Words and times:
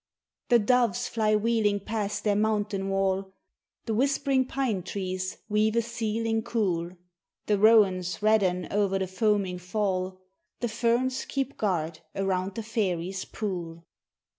The 0.49 0.57
doves 0.57 1.07
fly 1.07 1.35
wheeling 1.35 1.79
past 1.81 2.23
their 2.23 2.35
mountain 2.35 2.89
wall, 2.89 3.35
The 3.85 3.93
whispering 3.93 4.45
pine 4.47 4.81
trees 4.81 5.37
weave 5.47 5.75
a 5.75 5.83
ceiling 5.83 6.41
cool, 6.41 6.97
The 7.45 7.59
rowans 7.59 8.19
redden 8.19 8.67
o'er 8.71 8.97
the 8.97 9.05
foaming 9.05 9.59
fall, 9.59 10.19
The 10.59 10.69
ferns 10.69 11.23
keep 11.25 11.55
guard 11.55 11.99
around 12.15 12.55
the 12.55 12.63
fairies' 12.63 13.25
pool. 13.25 13.85